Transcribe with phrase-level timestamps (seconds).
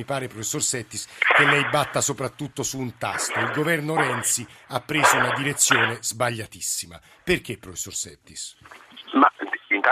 [0.00, 1.06] mi pare, professor Settis,
[1.36, 3.38] che lei batta soprattutto su un tasto.
[3.38, 7.00] Il governo Renzi ha preso una direzione sbagliatissima.
[7.22, 8.56] Perché, professor Settis?
[9.12, 9.29] Ma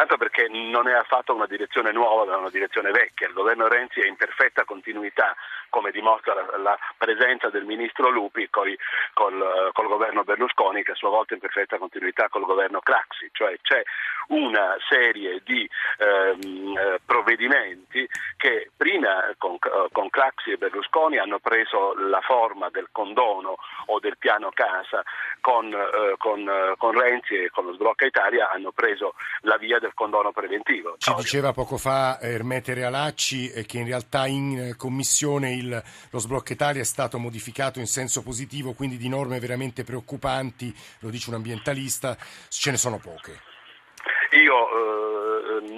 [0.00, 3.26] intanto perché non è affatto una direzione nuova, ma una direzione vecchia.
[3.26, 5.34] Il governo Renzi è in perfetta continuità
[5.70, 8.78] come dimostra la, la presenza del ministro Lupi coi,
[9.12, 13.28] col, col, governo Berlusconi che a sua volta è in perfetta continuità col governo Craxi,
[13.32, 13.82] cioè c'è
[14.28, 15.68] una serie di
[15.98, 19.56] ehm, eh, provvedimenti che prima con,
[19.90, 25.02] con Craxi e Berlusconi hanno preso la forma del condono o del piano casa,
[25.40, 29.87] con, eh, con, con Renzi e con lo sblocca Italia hanno preso la via del
[29.94, 30.96] condono preventivo.
[30.98, 36.52] Ci diceva poco fa Ermete Realacci eh, che in realtà in commissione il, lo sblocca
[36.52, 41.36] Italia è stato modificato in senso positivo, quindi di norme veramente preoccupanti, lo dice un
[41.36, 42.16] ambientalista,
[42.48, 43.40] ce ne sono poche.
[44.32, 44.97] Io eh,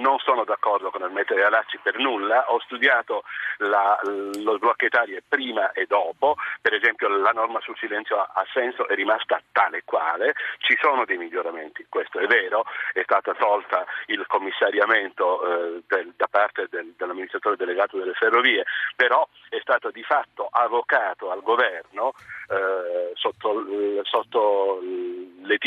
[0.00, 3.22] non sono d'accordo con il metodo Alacci per nulla, ho studiato
[3.58, 8.88] la, lo sblocco Italia prima e dopo, per esempio la norma sul silenzio ha senso,
[8.88, 14.24] è rimasta tale quale, ci sono dei miglioramenti, questo è vero, è stata tolta il
[14.26, 18.64] commissariamento eh, del, da parte del, dell'amministratore delegato delle ferrovie,
[18.96, 22.12] però è stato di fatto avocato al governo
[22.48, 23.64] eh, sotto,
[24.02, 24.80] sotto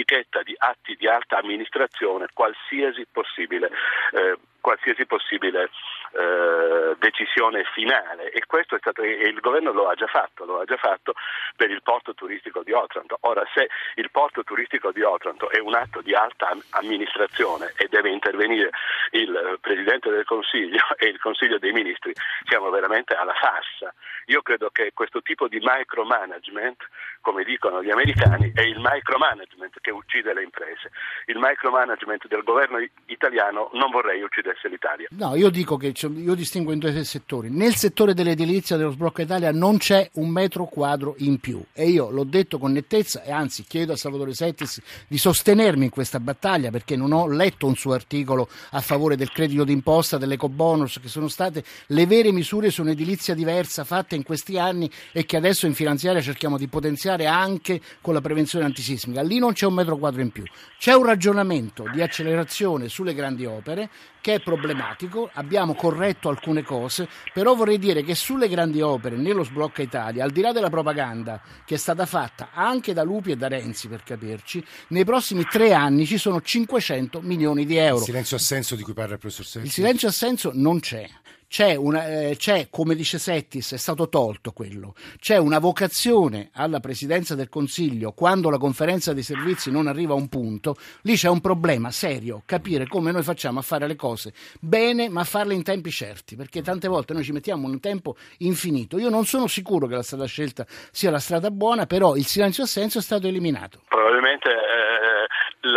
[0.03, 3.69] l'etichetta di atti di alta amministrazione qualsiasi possibile
[4.11, 5.69] eh, qualsiasi possibile
[6.13, 10.59] eh, decisione finale e questo è stato e il governo lo ha già fatto, lo
[10.59, 11.13] ha già fatto
[11.57, 13.17] per il porto turistico di Otranto.
[13.21, 18.09] Ora se il porto turistico di Otranto è un atto di alta amministrazione e deve
[18.09, 18.69] intervenire
[19.11, 22.13] il Presidente del Consiglio e il Consiglio dei Ministri,
[22.45, 23.93] siamo veramente alla farsa.
[24.27, 26.77] Io credo che questo tipo di micromanagement,
[27.19, 30.91] come dicono gli americani, è il micromanagement che uccide le imprese.
[31.25, 35.07] Il micromanagement del governo italiano non vorrei uccidere interesse l'Italia.
[35.11, 37.49] No, io dico che io distingo in due settori.
[37.49, 42.09] Nel settore dell'edilizia dello sblocco Italia non c'è un metro quadro in più e io
[42.09, 46.69] l'ho detto con nettezza e anzi chiedo a Salvatore Settis di sostenermi in questa battaglia
[46.69, 51.27] perché non ho letto un suo articolo a favore del credito d'imposta, dell'ecobonus, che sono
[51.27, 55.73] state le vere misure su un'edilizia diversa fatte in questi anni e che adesso in
[55.73, 59.21] finanziaria cerchiamo di potenziare anche con la prevenzione antisismica.
[59.21, 60.43] Lì non c'è un metro quadro in più.
[60.77, 63.89] C'è un ragionamento di accelerazione sulle grandi opere
[64.23, 69.43] che è problematico, abbiamo corretto alcune cose, però vorrei dire che sulle grandi opere, nello
[69.43, 73.35] sblocca Italia, al di là della propaganda che è stata fatta anche da Lupi e
[73.35, 77.97] da Renzi per capirci, nei prossimi tre anni ci sono 500 milioni di euro.
[77.97, 79.67] Il silenzio assenso di cui parla il professor Sergi.
[79.67, 81.05] Il silenzio assenso non c'è.
[81.53, 86.79] C'è, una, eh, c'è, come dice Settis, è stato tolto quello, c'è una vocazione alla
[86.79, 91.29] Presidenza del Consiglio quando la conferenza dei servizi non arriva a un punto, lì c'è
[91.29, 95.61] un problema serio, capire come noi facciamo a fare le cose bene ma farle in
[95.61, 98.97] tempi certi, perché tante volte noi ci mettiamo un tempo infinito.
[98.97, 102.63] Io non sono sicuro che la strada scelta sia la strada buona, però il silenzio
[102.63, 103.81] assenso è stato eliminato.
[103.89, 105.22] Probabilmente eh,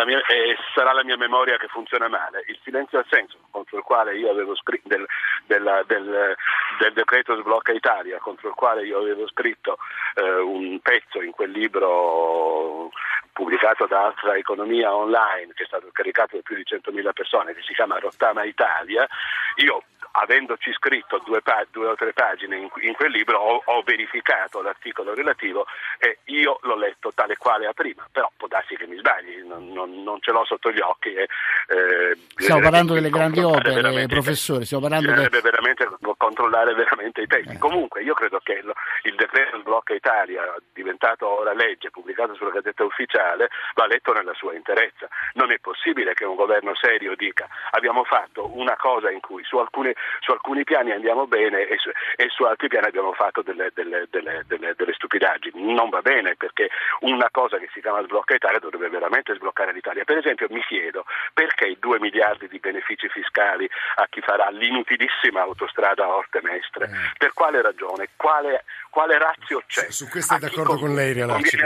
[0.04, 2.44] mia, eh, sarà la mia memoria che funziona male.
[2.46, 5.06] Il silenzio assenso contro il quale io avevo scritto del,
[5.46, 6.36] del del,
[6.78, 9.78] del, decreto sblocca Italia contro il quale io avevo scritto
[10.14, 12.90] eh, un pezzo in quel libro
[13.32, 17.62] pubblicato da Altra Economia Online che è stato caricato da più di 100.000 persone che
[17.62, 19.06] si chiama Rottama Italia,
[19.56, 19.82] io
[20.18, 25.14] avendoci scritto due, due, o tre pagine in, in quel libro, ho, ho, verificato l'articolo
[25.14, 25.66] relativo
[25.98, 28.85] e io l'ho letto tale quale a prima, però può darsi che
[29.76, 31.12] non, non, ce l'ho sotto gli occhi.
[31.12, 35.40] E, eh, stiamo parlando delle grandi opere, professore, stiamo parlando de...
[35.40, 35.86] veramente
[36.26, 37.54] controllare veramente i testi.
[37.54, 37.58] Eh.
[37.58, 38.72] Comunque io credo che il,
[39.02, 40.42] il decreto Sblocca Italia,
[40.72, 45.08] diventato ora legge, pubblicato sulla Gazzetta Ufficiale, va letto nella sua interezza.
[45.34, 49.58] Non è possibile che un governo serio dica abbiamo fatto una cosa in cui su
[49.58, 53.70] alcune su alcuni piani andiamo bene e su, e su altri piani abbiamo fatto delle,
[53.72, 55.72] delle, delle, delle, stupidaggini.
[55.72, 56.70] Non va bene perché
[57.00, 60.04] una cosa che si chiama sblocca Italia dovrebbe veramente sbloccare l'Italia.
[60.04, 65.42] Per esempio mi chiedo perché i 2 miliardi di benefici fiscali a chi farà l'inutilissima
[65.42, 66.86] autostrada Orte Mestre?
[66.86, 67.12] Eh.
[67.18, 68.08] Per quale ragione?
[68.16, 69.90] Quale, quale razio c'è?
[69.90, 71.56] Su questo è d'accordo con lei, Realacci.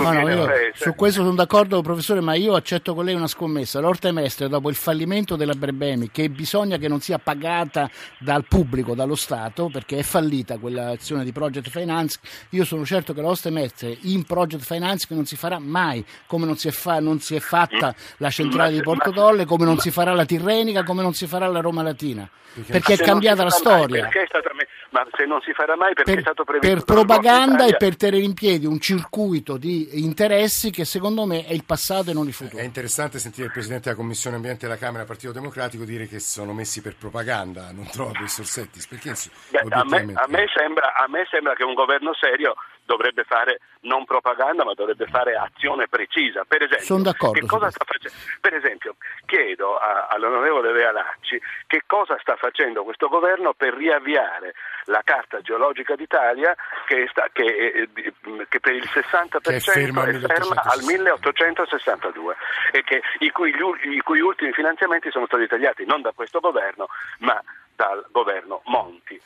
[0.00, 3.80] No, no, io su questo sono d'accordo, professore, ma io accetto con lei una scommessa.
[3.80, 8.94] L'Orte Mestre, dopo il fallimento della Berbemi, che bisogna che non sia pagata dal pubblico,
[8.94, 12.18] dallo Stato, perché è fallita quell'azione di Project Finance,
[12.50, 16.56] io sono certo che l'Orte Mestre in Project Finance non si farà mai, come non
[16.56, 19.90] si è, fa, non si è fatta la centrale di Porto Tolle, come non si
[19.90, 22.28] farà la Tirrenica, come non si farà la Roma Latina,
[22.66, 24.02] perché è cambiata la storia.
[24.02, 24.50] Perché è stata
[24.90, 27.96] ma se non si farà mai perché per, è stato previsto per propaganda e per
[27.96, 32.26] tenere in piedi un circuito di interessi che secondo me è il passato e non
[32.26, 32.62] il futuro.
[32.62, 36.52] È interessante sentire il Presidente della Commissione Ambiente della Camera Partito Democratico dire che sono
[36.52, 39.14] messi per propaganda, non trova professor Settis, perché
[39.50, 42.54] Beh, a, me, a, me sembra, a me sembra che un governo serio
[42.84, 46.44] dovrebbe fare non propaganda ma dovrebbe fare azione precisa.
[46.44, 47.46] Per esempio, Sono d'accordo.
[48.40, 48.96] per esempio
[49.26, 54.54] chiedo a, all'onorevole Realacci che cosa sta facendo questo governo per riavviare
[54.84, 56.54] la carta geologica d'Italia
[56.86, 58.12] che, sta, che, eh,
[58.48, 62.36] che per il 60% è ferma, è ferma al 1862
[62.72, 66.88] e che, i, cui, i cui ultimi finanziamenti sono stati tagliati non da questo governo
[67.18, 67.42] ma
[67.74, 69.20] dal governo Monti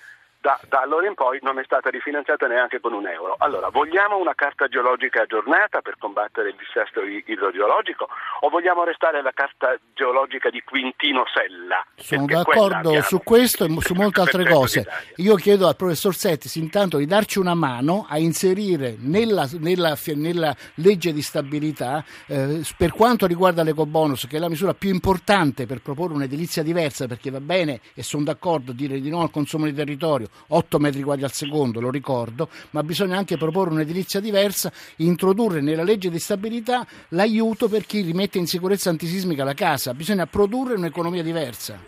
[0.44, 3.34] da, da, allora in poi non è stata rifinanziata neanche con un euro.
[3.38, 8.10] Allora, vogliamo una carta geologica aggiornata per combattere il dissesto idrogeologico
[8.44, 11.82] o vogliamo restare alla carta geologica di Quintino Sella?
[11.96, 14.86] Sono d'accordo su questo e su molte altre cose.
[15.16, 20.54] Io chiedo al professor Settis intanto di darci una mano a inserire nella, nella, nella
[20.74, 25.80] legge di stabilità, eh, per quanto riguarda l'ecobonus, che è la misura più importante per
[25.80, 29.72] proporre un'edilizia diversa, perché va bene e sono d'accordo dire di no al consumo di
[29.72, 35.62] territorio, 8 metri quadri al secondo, lo ricordo, ma bisogna anche proporre un'edilizia diversa, introdurre
[35.62, 40.74] nella legge di stabilità l'aiuto per chi rimette in sicurezza antisismica la casa, bisogna produrre
[40.74, 41.78] un'economia diversa.